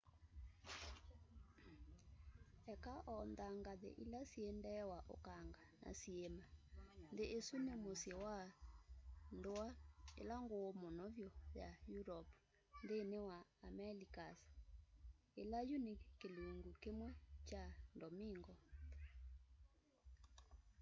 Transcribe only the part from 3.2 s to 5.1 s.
nthangathĩ ila syĩ ndee wa